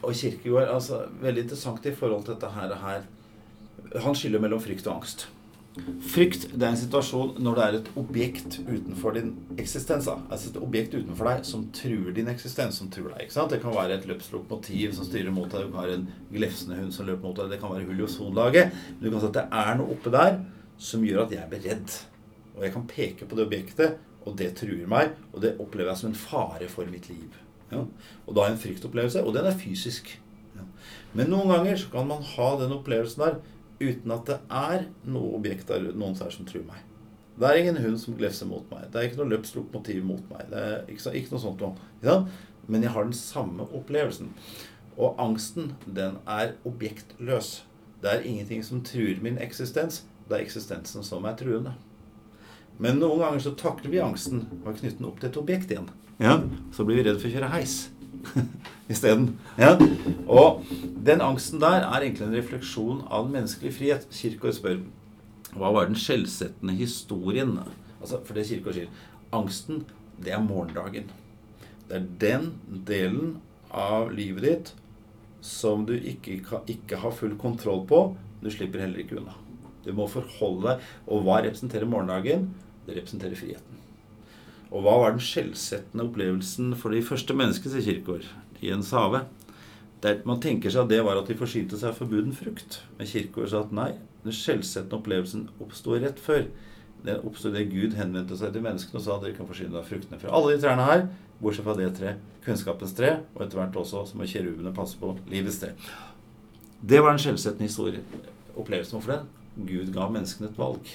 [0.00, 4.86] Og Kirkegård altså, Veldig interessant i forhold til dette her, her Han skiller mellom frykt
[4.86, 5.26] og angst.
[6.02, 9.28] Frykt det er en situasjon når det er et objekt utenfor din
[9.60, 10.08] eksistens.
[10.10, 12.80] Altså et objekt utenfor deg som truer din eksistens.
[12.80, 13.52] som truer deg, ikke sant?
[13.54, 15.68] Det kan være et løpslokomotiv som styrer mot deg.
[15.68, 17.52] Du kan være en glefsende hund som løper mot deg.
[17.52, 18.74] Det kan være hull i ozonlaget.
[18.96, 20.40] Men du kan si at det er noe oppe der
[20.90, 21.94] som gjør at jeg blir redd.
[22.56, 25.14] Og jeg kan peke på det objektet, og det truer meg.
[25.30, 27.38] Og det opplever jeg som en fare for mitt liv.
[27.70, 27.84] Ja?
[28.26, 30.10] Og da har jeg en fryktopplevelse, og den er fysisk.
[30.58, 30.66] Ja.
[31.14, 33.38] Men noen ganger så kan man ha den opplevelsen der
[33.80, 36.84] uten at det er noe objekt der noen der som truer meg.
[37.40, 38.90] Det er ingen hund som glefser mot meg.
[38.92, 40.44] Det er ikke noe løpslokomotiv mot meg.
[40.50, 41.86] Det er ikke, så, ikke noe sånt noe.
[42.04, 42.18] Ja?
[42.68, 44.34] Men jeg har den samme opplevelsen.
[45.00, 47.62] Og angsten, den er objektløs.
[48.02, 50.02] Det er ingenting som truer min eksistens.
[50.28, 51.72] Det er eksistensen som er truende.
[52.80, 55.88] Men noen ganger så takler vi angsten og knytte den opp til et objekt igjen.
[56.20, 56.36] Ja,
[56.72, 57.88] Så blir vi redd for å kjøre heis.
[58.92, 59.34] isteden.
[59.58, 59.76] Ja?
[60.28, 60.64] Og
[61.06, 64.08] den angsten der er egentlig en refleksjon av den menneskelige frihet.
[64.14, 64.80] Kirkegaard spør
[65.58, 67.56] hva var den skjellsettende historien?
[68.00, 68.92] Altså, for det Kirkegaard sier,
[69.34, 69.84] angsten,
[70.22, 71.10] det er morgendagen.
[71.88, 72.52] Det er den
[72.86, 73.38] delen
[73.70, 74.72] av livet ditt
[75.40, 78.02] som du ikke, ikke har full kontroll på.
[78.42, 79.34] Du slipper heller ikke unna.
[79.84, 82.50] Du må forholde deg Og hva representerer morgendagen?
[82.84, 83.69] Det representerer friheten.
[84.70, 88.28] Og hva var den skjellsettende opplevelsen for de første menneskene, sier Kirkegaard,
[88.62, 89.24] i en save?
[90.00, 92.80] Der man tenker seg at det var at de forsynte seg av forbuden frukt.
[92.96, 93.90] Men Kirkegaard sa at nei,
[94.22, 96.46] den skjellsettende opplevelsen oppsto rett før.
[97.04, 99.82] Det oppstod det Gud henvendte seg til menneskene og sa at dere kan forsyne dere
[99.82, 101.06] av fruktene fra alle de trærne her,
[101.40, 105.14] bortsett fra det tre, kunnskapens tre, og etter hvert også så må kjerubene passe på
[105.32, 105.72] livets tre.
[106.80, 108.04] Det var den skjellsettende historien.
[108.54, 109.30] Opplevelsen hvorfor den?
[109.66, 110.92] Gud ga menneskene et valg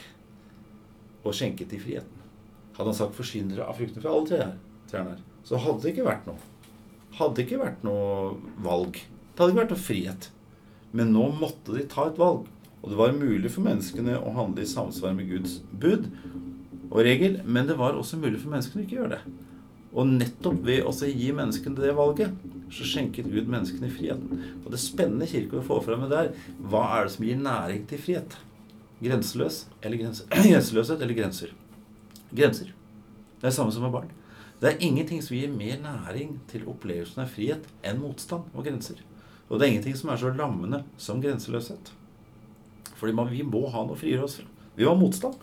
[1.25, 2.14] og skjenket de friheten.
[2.75, 4.51] Hadde han sagt 'forsyn dere av fruktene fra alle tre
[4.91, 6.41] trærne så hadde det ikke vært noe.
[7.19, 8.33] Hadde ikke vært noe
[8.65, 8.97] valg.
[8.97, 10.29] Det hadde ikke vært noe frihet.
[10.95, 12.47] Men nå måtte de ta et valg.
[12.81, 16.09] Og det var mulig for menneskene å handle i samsvar med Guds bud
[16.91, 19.35] og regel, men det var også mulig for menneskene å ikke gjøre det.
[19.95, 22.33] Og nettopp ved å gi menneskene det valget,
[22.73, 24.41] så skjenket Gud menneskene friheten.
[24.63, 28.01] Og det spennende kirke å få fram der, hva er det som gir næring til
[28.01, 28.37] frihet?
[29.01, 30.29] Grenseløs eller grenser?
[30.49, 31.53] Grenseløshet eller grenser?
[32.35, 32.71] Grenser.
[33.39, 34.11] Det er det samme som med barn.
[34.61, 39.01] Det er ingenting som gir mer næring til opplevelsen av frihet enn motstand og grenser.
[39.49, 41.91] Og det er ingenting som er så lammende som grenseløshet.
[42.95, 44.47] Fordi man, vi må ha noe å frigjøre oss fra.
[44.75, 45.35] Vi må ha motstand.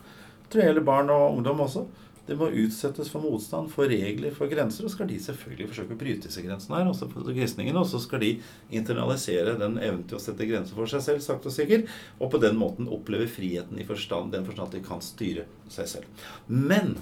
[0.43, 1.85] Det tror jeg gjelder barn og ungdom også.
[2.23, 4.85] Det må utsettes for motstand, for regler, for grenser.
[4.87, 7.81] Og skal de selvfølgelig forsøke å bryte disse grensene her, også for kristningene.
[7.81, 8.29] Og så skal de
[8.71, 11.91] internalisere den evnen til å sette grenser for seg selv, sakte og sikkert.
[12.23, 15.89] Og på den måten oppleve friheten i forstand, den forstand at de kan styre seg
[15.97, 16.29] selv.
[16.47, 16.95] Men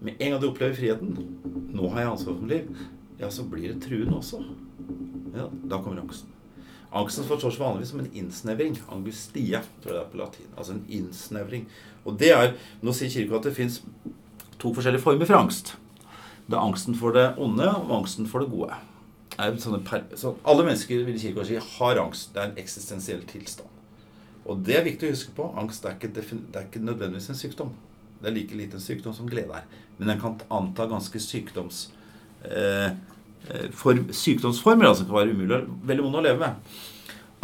[0.00, 1.16] med en gang du opplever friheten
[1.72, 2.86] Nå har jeg ansvar for mitt liv.
[3.20, 4.40] Ja, så blir det truende også.
[5.36, 6.32] Ja, da kommer angsten.
[6.96, 8.78] Angsten forstås vanligvis som en innsnevring.
[8.92, 10.50] Angustia, tror jeg det er på latin.
[10.56, 11.66] Altså en innsnevring.
[12.06, 12.52] Og det er
[12.84, 13.80] Nå sier Kirka at det fins
[14.60, 15.74] to forskjellige former for angst.
[16.46, 18.76] Det er angsten for det onde og angsten for det gode.
[19.36, 22.30] Så alle mennesker vil Kirka si, har angst.
[22.34, 23.72] Det er en eksistensiell tilstand.
[24.46, 25.50] Og det er viktig å huske på.
[25.58, 27.74] Angst er ikke, det er ikke nødvendigvis en sykdom.
[28.22, 29.66] Det er like lite en sykdom som glede er.
[29.98, 31.88] Men den kan anta ganske sykdoms...
[32.46, 32.94] Eh,
[33.50, 36.78] Eh, for sykdomsformer altså kan være umulig, veldig vond å leve med.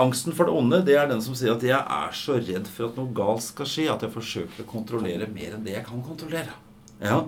[0.02, 2.88] Angsten for det onde det er den som sier at jeg er så redd for
[2.88, 6.02] at noe galt skal skje, at jeg forsøker å kontrollere mer enn det jeg kan
[6.04, 6.54] kontrollere.
[7.02, 7.22] Ja.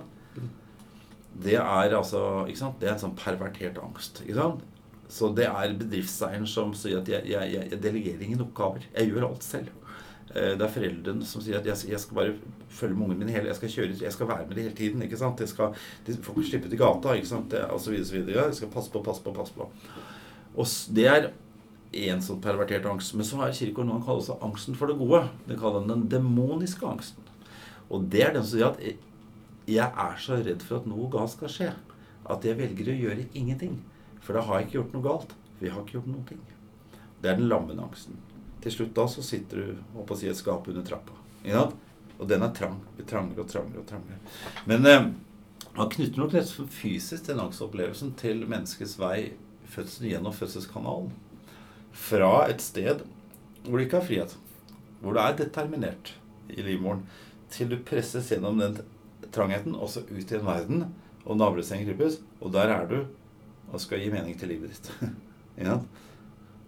[1.45, 2.79] Det er altså ikke sant?
[2.79, 4.21] Det er en sånn pervertert angst.
[4.23, 4.63] ikke sant?
[5.11, 8.87] Så det er bedriftseieren som sier at jeg, jeg, jeg delegerer ingen oppgaver.
[8.95, 9.73] Jeg gjør alt selv.
[10.33, 12.33] Eh, det er foreldrene som sier at jeg, jeg skal bare
[12.75, 15.05] følge med ungene mine hele Jeg skal kjøre, jeg skal være med dem hele tiden.
[15.05, 15.43] ikke sant?
[15.43, 17.53] Jeg skal, de får ikke slippe til gata, ikke sant?
[17.69, 18.47] og så videre, så videre.
[18.49, 19.69] Jeg skal passe på, passe på, passe på.
[20.55, 21.29] Og det er
[21.95, 23.15] en sånn pervertert angst.
[23.15, 25.23] Men så har Kirkegaard noe han kaller også angsten for det gode.
[25.47, 27.23] Det kaller han den demoniske angsten.
[27.89, 28.81] Og det er den som sier at
[29.69, 31.71] jeg er så redd for at noe galt skal skje,
[32.29, 33.79] at jeg velger å gjøre ingenting.
[34.25, 35.35] For da har jeg ikke gjort noe galt.
[35.61, 36.41] Vi har ikke gjort noen ting.
[37.21, 38.17] Det er den lammende angsten.
[38.61, 41.15] Til slutt da så sitter du oppå si et skap under trappa.
[41.45, 41.67] Ja?
[42.17, 42.79] Og den er trang.
[42.97, 44.19] Vi trangere og trangere og trangere.
[44.69, 45.07] Men eh,
[45.75, 49.35] han knytter nok nesten fysisk den angstopplevelsen til menneskets vei
[49.69, 51.13] fødselen gjennom fødselskanalen.
[51.95, 53.05] Fra et sted
[53.65, 54.35] hvor du ikke har frihet,
[55.01, 56.13] hvor du er determinert
[56.53, 57.05] i livmoren,
[57.49, 58.77] til du presses gjennom den
[59.33, 60.83] trangheten, også ut i en verden,
[61.25, 62.99] og navlesengen krypes, og der er du
[63.71, 64.91] og skal gi mening til livet ditt.
[65.65, 65.79] ja?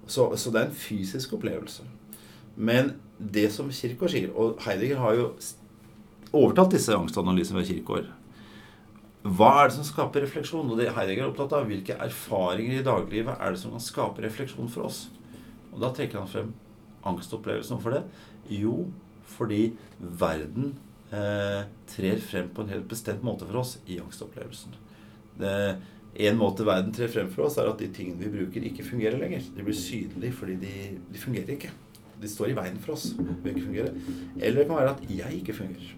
[0.07, 1.85] Så, så, det er en fysisk opplevelse.
[2.55, 5.25] Men det som Kirkegaard sier Og Heidegger har jo
[6.31, 8.07] overtatt disse angstanalysene ved Kirkegaard.
[9.27, 10.69] Hva er det som skaper refleksjon?
[10.71, 14.23] Og det Heidegger er opptatt av, hvilke erfaringer i daglivet er det som kan skape
[14.23, 15.07] refleksjon for oss?
[15.77, 16.53] Og da trekker han frem
[17.07, 17.77] angstopplevelsen.
[17.77, 18.03] Hvorfor det?
[18.57, 18.87] Jo,
[19.37, 19.61] fordi
[19.99, 20.73] verden
[21.13, 24.73] eh, trer frem på en helt bestemt måte for oss i angstopplevelsen.
[25.37, 25.53] Det,
[26.17, 29.21] en måte verden trer frem for oss, er at de tingene vi bruker, ikke fungerer
[29.21, 29.45] lenger.
[29.53, 30.73] De blir synlige fordi de,
[31.13, 31.69] de fungerer ikke.
[32.17, 33.11] De står i veien for oss.
[33.13, 33.93] De ikke fungere.
[34.39, 35.93] Eller det kan være at jeg ikke fungerer.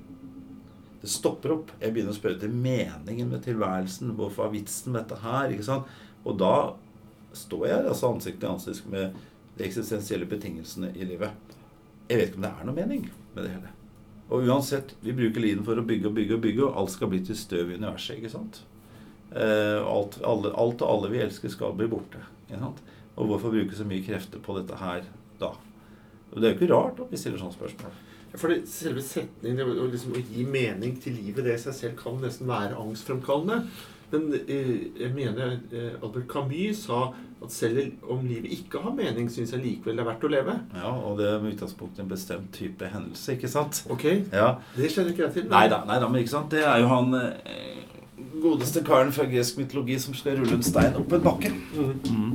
[0.99, 1.71] Det stopper opp.
[1.79, 4.11] Jeg begynner å spørre til meningen med tilværelsen.
[4.19, 5.55] Hvorfor er vitsen med dette her?
[6.27, 6.53] Og da
[7.31, 9.15] står jeg altså ansikt til ansikt med
[9.59, 11.55] de eksistensielle betingelsene i livet.
[12.09, 13.75] Jeg vet ikke om det er noe mening med det hele.
[14.29, 17.09] Og uansett, vi bruker livet for å bygge og bygge og bygge, og alt skal
[17.11, 18.17] bli til støv i universet.
[18.17, 18.61] ikke sant?
[19.33, 22.21] Eh, alt, alle, alt, og alle vi elsker, skal bli borte.
[22.47, 22.83] ikke sant?
[23.17, 25.03] Og hvorfor bruke så mye krefter på dette her
[25.41, 25.53] da?
[26.29, 27.97] Og Det er jo ikke rart at vi stiller sånne spørsmål.
[28.37, 32.19] For selve setningen, det, liksom, å gi mening til livet, det i seg selv kan
[32.21, 33.63] nesten være angstfremkallende.
[34.11, 37.09] Men eh, jeg mener eh, Albert Camus sa
[37.43, 37.79] at selv
[38.11, 40.55] om livet ikke har mening, syns jeg likevel det er verdt å leve.
[40.75, 43.83] Ja, og det er med utgangspunkt i en bestemt type hendelse, ikke sant?
[43.89, 44.55] Ok, Ja.
[44.75, 45.47] Det kjenner ikke jeg til.
[45.51, 46.51] Nei da, men ikke sant?
[46.51, 47.79] Det er jo han eh,
[48.43, 51.51] godeste karen fra gresk mytologi som skal rulle en stein opp en bakke.
[51.75, 52.33] Mm.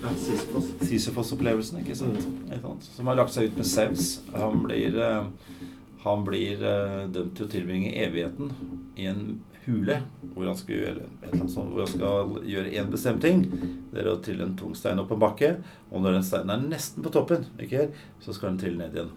[0.00, 0.70] Ja, Sisyfos.
[0.88, 2.24] Sisyfos-opplevelsen, ikke sant?
[2.48, 2.80] Mm.
[2.94, 4.14] Som har lagt seg ut med saus.
[4.32, 5.58] Han blir, eh,
[6.06, 8.54] han blir eh, dømt til å tilbringe evigheten
[8.96, 9.24] i en
[9.66, 10.00] hule
[10.34, 13.44] hvor han skal gjøre, hvor han skal gjøre én bestemt ting.
[13.90, 15.54] Det er å trille en tung stein opp en bakke.
[15.90, 19.12] Og når den steinen er nesten på toppen, helt, så skal den trille ned igjen.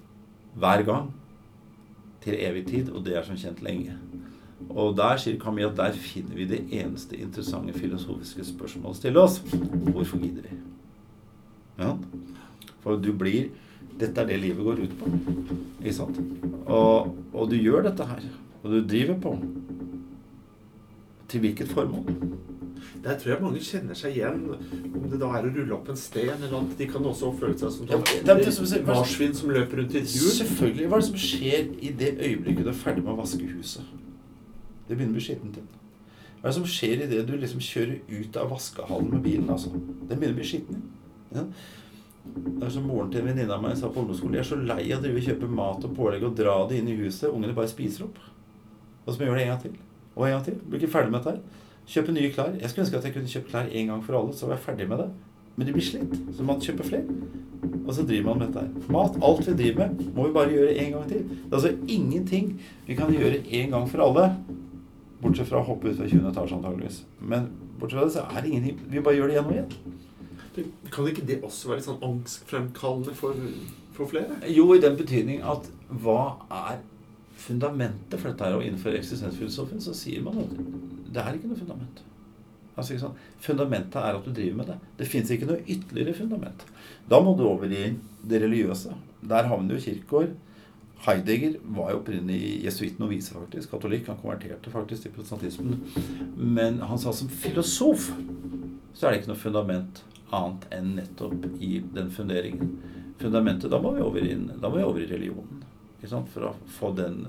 [0.59, 1.11] Hver gang.
[2.23, 2.91] Til evig tid.
[2.93, 3.97] Og det er som kjent lenge.
[4.69, 9.23] Og der sier Camille at der finner vi det eneste interessante filosofiske spørsmålet å stille
[9.23, 9.41] oss.
[9.43, 10.59] Hvorfor gidder vi?
[11.81, 11.95] Ja.
[12.83, 13.51] For du blir
[13.93, 15.09] Dette er det livet går ut på.
[15.83, 16.17] Ikke sant?
[16.65, 18.23] Og, og du gjør dette her.
[18.63, 19.33] Og du driver på.
[21.33, 22.05] Til hvilket formål?
[23.03, 24.43] Der tror jeg mange kjenner seg igjen.
[24.95, 26.75] Om det da er å rulle opp en sten eller annet.
[26.79, 27.99] De kan også føle seg som Ja,
[28.53, 30.31] sånn marsvin som løper rundt i et hjul.
[30.37, 30.87] Selvfølgelig.
[30.87, 33.89] Hva er det som skjer i det øyeblikket du er ferdig med å vaske huset?
[34.87, 35.69] Det begynner å bli skittent igjen.
[36.39, 39.49] Hva er det som skjer i det du liksom kjører ut av vaskehallen med bilen?
[39.49, 39.71] altså?
[39.73, 40.83] Den begynner å bli skitten.
[41.33, 41.47] Ja.
[42.33, 44.37] Det er som moren til en venninne av meg sa på ungdomsskolen.
[44.37, 46.79] Jeg er så lei av å drive og kjøpe mat og pålegg og dra det
[46.79, 47.31] inn i huset.
[47.31, 48.21] Ungene bare spiser opp.
[49.03, 49.81] Og så må jeg gjøre det en gang til.
[50.15, 50.57] Og en gang til.
[50.69, 51.61] Blir ikke ferdig med dette her.
[51.93, 52.55] Kjøpe nye klær.
[52.59, 54.65] Jeg skulle ønske at jeg kunne kjøpt klær en gang for alle, så var jeg
[54.67, 55.09] ferdig med det.
[55.55, 57.17] Men de blir slitt, så man kjøper flere.
[57.83, 58.91] Og så driver man med dette her.
[58.95, 61.25] Mat, alt vi driver med, må vi bare gjøre en gang til.
[61.27, 62.53] Det er altså ingenting
[62.87, 64.29] vi kan gjøre en gang for alle.
[65.23, 66.23] Bortsett fra å hoppe ut fra 20.
[66.31, 67.03] etasje, antageligvis.
[67.19, 68.79] Men bortsett fra det, så er det ingenting.
[68.89, 70.01] Vi bare gjør det igjen og igjen.
[70.93, 73.45] Kan ikke det også være litt sånn angstfremkallende for,
[73.93, 74.39] for flere?
[74.53, 75.69] Jo, i den betydning at
[76.03, 76.81] hva er
[77.39, 78.57] fundamentet for dette her?
[78.57, 80.57] Og innenfor eksistensfilosofien så sier man at
[81.13, 82.03] det er ikke noe fundament.
[82.73, 83.25] Altså, ikke sant?
[83.43, 84.79] Fundamentet er at du driver med det.
[85.01, 86.65] Det fins ikke noe ytterligere fundament.
[87.09, 87.83] Da må du over i
[88.29, 88.95] det religiøse.
[89.29, 90.33] Der havner jo Kirkegård.
[91.03, 93.73] Heidegger var jo opprinnelig jesuitt novise, faktisk.
[93.75, 94.07] Katolikk.
[94.07, 95.83] Han konverterte faktisk til protestantismen.
[96.37, 98.09] Men han sa som filosof
[98.93, 102.75] så er det ikke noe fundament annet enn nettopp i den funderingen.
[103.21, 105.63] Fundamentet, da må vi over, i, vi over i religionen.
[106.09, 107.23] For å få den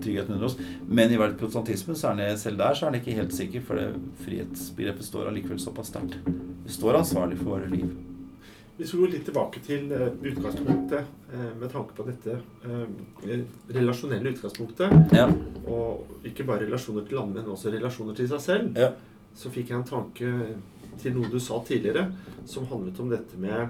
[0.00, 0.58] tryggheten under oss.
[0.88, 3.80] Men i protestantismen, så er han selv der så er han ikke helt sikker, for
[3.80, 3.88] det
[4.24, 6.16] frihetsbegrepet står allikevel såpass sterkt.
[6.64, 7.90] Vi står ansvarlig for våre liv.
[8.80, 13.42] Vi skal gå litt tilbake til eh, utgangspunktet eh, med tanke på dette eh,
[13.76, 15.12] relasjonelle utgangspunktet.
[15.12, 15.26] Ja.
[15.68, 18.80] Og ikke bare relasjoner til andre, men også relasjoner til seg selv.
[18.80, 18.94] Ja.
[19.36, 20.32] Så fikk jeg en tanke
[21.02, 22.06] til noe du sa tidligere,
[22.48, 23.68] som handlet om dette med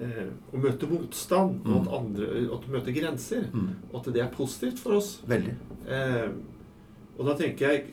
[0.00, 1.94] eh, å møte motstand, og at, Mm.
[1.98, 3.48] andre, at du møter grenser.
[3.52, 3.68] Mm.
[3.92, 5.20] Og at det er positivt for oss.
[5.26, 5.54] Veldig.
[5.88, 6.28] Eh,
[7.18, 7.84] og da tenker jeg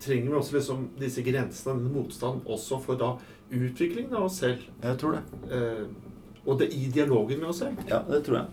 [0.00, 3.18] Trenger vi også liksom disse grensene, denne motstanden, også for da
[3.52, 4.62] utviklingen av oss selv?
[4.82, 5.20] Jeg tror det.
[5.52, 5.82] Eh,
[6.46, 7.76] og det i dialogen med oss selv?
[7.86, 8.46] Ja, det tror jeg.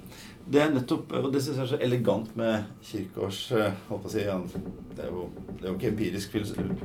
[0.52, 3.72] Det er nettopp, og det syns jeg er så elegant med Kirkegårds eh,
[4.12, 6.36] si, det, er jo, det er jo ikke empirisk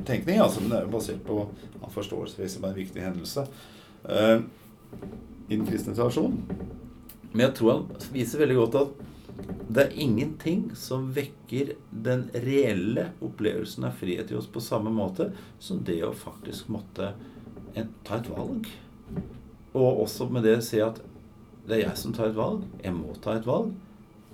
[0.05, 1.37] tenkning, altså, men det er jo basert på
[1.81, 3.45] han forståelse som er en viktig hendelse
[4.07, 4.39] eh,
[5.47, 6.43] i den kristne tradisjonen.
[7.31, 9.01] Men jeg tror han viser veldig godt at
[9.73, 11.73] det er ingenting som vekker
[12.05, 17.13] den reelle opplevelsen av frihet i oss på samme måte som det å faktisk måtte
[17.73, 18.69] en, ta et valg.
[19.73, 21.01] Og også med det si at
[21.65, 22.67] det er jeg som tar et valg.
[22.83, 23.71] Jeg må ta et valg.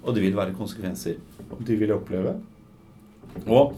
[0.03, 1.19] Og det vil være konsekvenser.
[1.49, 2.35] Og de vil oppleve.
[3.45, 3.75] Og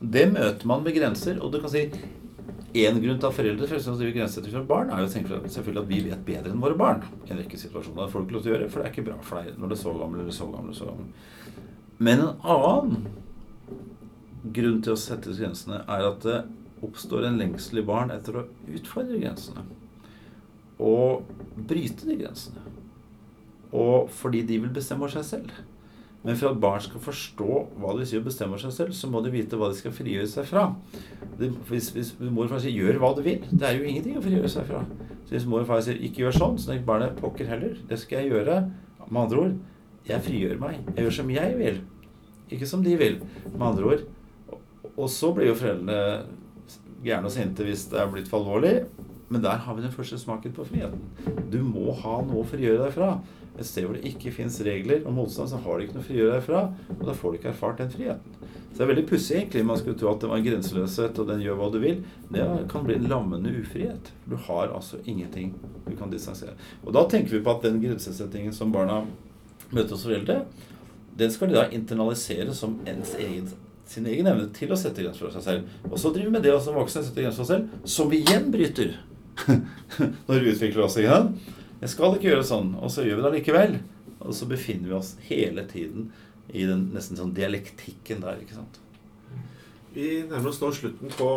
[0.00, 1.40] det møter man med grenser.
[1.42, 1.88] Og du kan si
[2.76, 5.88] én grunn til at foreldre for eksempel, driver grensesetting for barn, er jo selvfølgelig at
[5.90, 7.04] vi vet bedre enn våre barn.
[7.26, 8.04] i en rekke situasjoner.
[8.04, 9.58] Det får du ikke lov til å gjøre, for det er ikke bra for deg
[9.58, 10.64] når du er så gammel eller så gammel.
[10.64, 11.08] eller så gammel.
[11.98, 13.06] Men en annen
[14.52, 16.40] grunn til å sette grensene er at det
[16.84, 19.64] oppstår en lengsel i barn etter å utfordre grensene.
[20.78, 21.24] Og
[21.56, 22.60] bryte de grensene.
[23.72, 25.56] Og fordi de vil bestemme over seg selv.
[26.26, 29.06] Men for at barn skal forstå hva det vil si å bestemme seg selv, så
[29.10, 30.64] må de vite hva de skal frigjøre seg fra.
[31.68, 34.24] Hvis, hvis mor og far sier 'gjør hva du vil', det er jo ingenting å
[34.24, 34.82] frigjøre seg fra.
[35.22, 37.98] Så hvis mor og far sier 'ikke gjør sånn', så tenker barnet 'pokker heller', det
[38.02, 38.58] skal jeg gjøre.
[39.06, 39.54] Med andre ord,
[40.08, 40.80] jeg frigjør meg.
[40.96, 41.80] Jeg gjør som jeg vil,
[42.50, 43.20] ikke som de vil.
[43.52, 44.02] Med andre ord.
[44.50, 44.60] Og,
[44.96, 46.26] og så blir jo foreldrene
[47.06, 48.82] gærne og sinte hvis det er blitt for alvorlig.
[49.28, 51.00] Men der har vi den første smaken på friheten.
[51.50, 53.16] Du må ha noe å frigjøre deg fra.
[53.56, 56.06] Et sted hvor det ikke fins regler og motstand, så har du ikke noe å
[56.06, 56.62] frigjøre deg fra.
[56.94, 58.36] Og da får du ikke erfart den friheten.
[58.76, 59.64] Så det er veldig pussig, egentlig.
[59.66, 62.02] Man skulle tro at det var en grenseløshet, og den gjør hva du vil.
[62.30, 64.12] Det kan bli en lammende ufrihet.
[64.28, 65.54] Du har altså ingenting
[65.86, 66.54] du kan distansere.
[66.84, 69.02] Og da tenker vi på at den grensesettingen som barna
[69.72, 70.42] møter hos foreldre,
[71.16, 73.48] den skal de da internalisere som ens egen
[73.86, 75.74] sin egen evne til å sette grenser for seg selv.
[75.88, 78.18] Og så driver vi med det som voksne setter grenser for seg selv, som vi
[78.24, 78.96] igjen bryter.
[80.28, 81.34] Når vi utvikler oss igjen.
[81.82, 83.74] Jeg skal ikke gjøre sånn, og så gjør vi det allikevel.
[84.24, 86.08] Og så befinner vi oss hele tiden
[86.56, 88.78] i den nesten sånn dialektikken der, ikke sant.
[89.96, 91.28] Vi nærmer oss nå slutten på,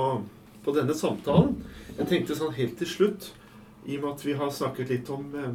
[0.65, 1.57] på denne samtalen.
[1.97, 3.29] Jeg tenkte sånn helt til slutt,
[3.89, 5.53] i og med at vi har snakket litt om eh,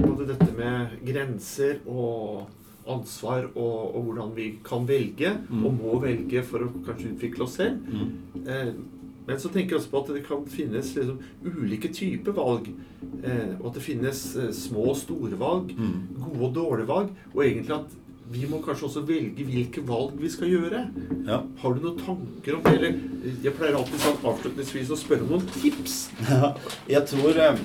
[0.00, 2.46] både dette med grenser og
[2.90, 5.64] ansvar og, og hvordan vi kan velge, Mm.
[5.66, 7.82] og må velge for å kanskje utvikle oss selv.
[7.86, 8.46] Mm.
[8.46, 8.70] Eh,
[9.26, 12.70] men så tenker jeg også på at det kan finnes liksom ulike typer valg.
[13.22, 16.06] Eh, og at det finnes eh, små og store valg, Mm.
[16.18, 17.10] gode og dårlige valg.
[17.34, 17.96] Og egentlig at
[18.30, 20.84] vi må kanskje også velge hvilke valg vi skal gjøre.
[21.26, 21.40] Ja.
[21.62, 22.72] Har du noen tanker om det?
[22.78, 22.92] Eller
[23.24, 26.00] eh, jeg pleier alltid sånn avslutningsvis å spørre om noen tips.
[26.30, 26.52] Ja,
[26.88, 27.58] jeg tror eh,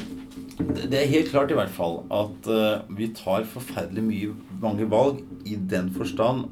[0.90, 5.22] Det er helt klart i hvert fall at eh, vi tar forferdelig mye, mange valg
[5.46, 6.48] i den forstand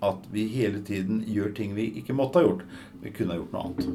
[0.00, 2.60] at vi hele tiden gjør ting vi ikke måtte ha gjort.
[3.02, 3.90] Vi kunne ha gjort noe annet.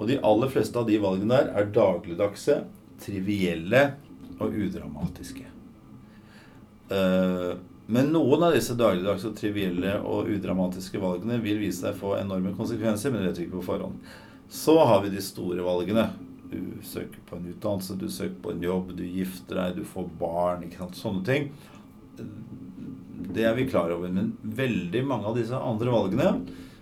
[0.00, 2.60] Og de aller fleste av de valgene der er dagligdagse,
[3.02, 3.82] trivielle
[4.40, 5.46] og udramatiske.
[6.90, 7.52] Eh,
[7.90, 12.52] Men noen av disse dagligdagse, trivielle og udramatiske valgene vil vise seg å få enorme
[12.54, 13.96] konsekvenser, men det vet vi ikke på forhånd.
[14.46, 16.04] Så har vi de store valgene.
[16.52, 20.06] Du søker på en utdannelse, du søker på en jobb, du gifter deg, du får
[20.20, 20.62] barn.
[20.68, 21.50] ikke sant, Sånne ting.
[23.34, 24.08] Det er vi klar over.
[24.08, 26.30] Men veldig mange av disse andre valgene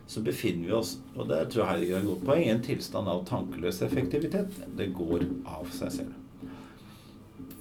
[0.08, 2.64] så befinner vi oss og der tror jeg Heidegger har et godt poeng, i en
[2.64, 4.60] tilstand av tankeløs effektivitet.
[4.78, 6.52] Det går av seg selv.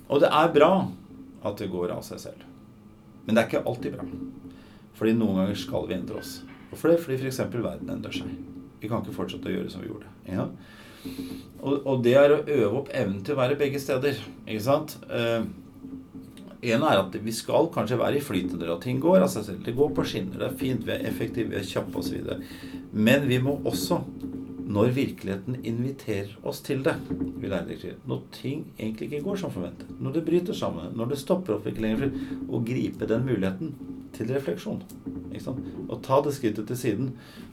[0.08, 0.72] Og det er bra
[1.48, 2.46] at det går av seg selv.
[3.26, 4.06] Men det er ikke alltid bra.
[4.98, 6.38] Fordi noen ganger skal vi endre oss.
[6.70, 7.02] Hvorfor det?
[7.04, 7.42] Fordi f.eks.
[7.52, 8.32] verden endrer seg.
[8.80, 10.12] Vi kan ikke fortsette å gjøre som vi gjorde.
[10.30, 10.48] Ja?
[11.60, 14.20] Og, og det er å øve opp evnen til å være begge steder.
[14.46, 14.96] Ikke sant?
[15.12, 15.44] Eh,
[16.62, 19.66] en er at vi skal kanskje være i flyt når ting går av seg selv.
[19.66, 22.32] Det går på skinner, det er fint, vi er effektive, vi er kjappe osv.
[22.94, 24.00] Men vi må også,
[24.68, 26.96] når virkeligheten inviterer oss til det,
[27.38, 27.52] vi
[28.08, 31.68] når ting egentlig ikke går som forventet, når det bryter sammen, når det stopper opp
[31.70, 32.12] ikke lenger,
[32.50, 33.78] å gripe den muligheten
[34.18, 34.82] til refleksjon.
[35.88, 37.10] Og ta det skrittet til siden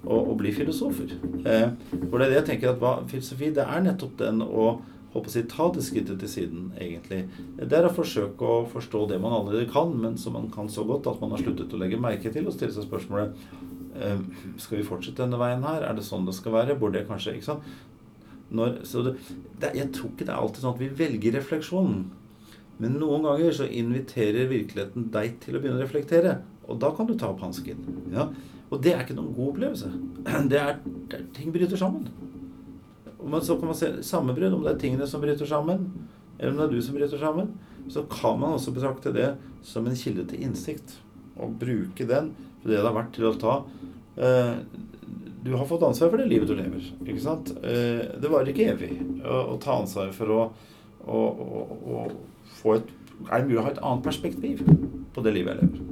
[0.06, 1.12] og, og bli filosofer.
[1.44, 1.68] Eh,
[2.08, 4.70] for det er det jeg tenker at hva, filosofi det er nettopp den å
[5.14, 7.22] håper å si, ta det skrittet til siden, egentlig.
[7.60, 10.84] Det er å forsøke å forstå det man allerede kan, men som man kan så
[10.88, 13.44] godt at man har sluttet å legge merke til og stille seg spørsmålet
[13.94, 14.24] eh,
[14.62, 15.86] Skal vi fortsette denne veien her?
[15.86, 16.78] Er det sånn det skal være?
[16.80, 17.70] Burde jeg kanskje Ikke sant?
[18.54, 19.14] Når, det,
[19.62, 22.02] det, jeg tror ikke det er alltid sånn at vi velger refleksjonen.
[22.82, 26.36] Men noen ganger så inviterer virkeligheten deg til å begynne å reflektere.
[26.68, 27.80] Og da kan du ta opp hansken.
[28.12, 28.28] Ja?
[28.70, 29.90] Og det er ikke noen god opplevelse.
[30.50, 30.78] Det er,
[31.10, 32.06] det er Ting bryter sammen.
[33.24, 35.86] Og så kan man se sammenbrudd, om det er tingene som bryter sammen,
[36.38, 37.54] eller om det er du som bryter sammen.
[37.88, 39.34] Så kan man også betrakte det
[39.64, 40.98] som en kilde til innsikt.
[41.40, 42.34] Og bruke den
[42.64, 43.54] for det det har vært til å ta
[44.16, 44.54] eh,
[45.44, 46.84] Du har fått ansvar for det livet du lever.
[47.04, 47.50] ikke sant?
[47.60, 50.44] Eh, det varer ikke evig å, å ta ansvar for å,
[51.04, 52.04] å, å,
[52.62, 52.94] få et
[53.26, 54.62] Er det mulig å ha et annet perspektiv
[55.14, 55.90] på det livet jeg lever?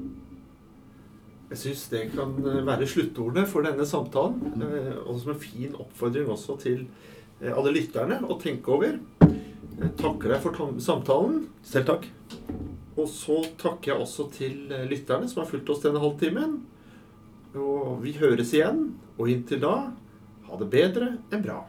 [1.52, 2.32] Jeg syns det kan
[2.64, 4.62] være sluttordene for denne samtalen.
[4.64, 6.86] eh, Og som en fin oppfordring også til
[7.50, 9.00] alle lytterne å tenke over.
[9.82, 11.46] Jeg takker deg for samtalen.
[11.66, 12.06] Selv takk.
[12.92, 16.60] Og så takker jeg også til eh, lytterne som har fulgt oss denne halvtimen.
[17.58, 18.92] Og vi høres igjen.
[19.18, 19.76] Og inntil da,
[20.46, 21.62] ha det bedre enn bra.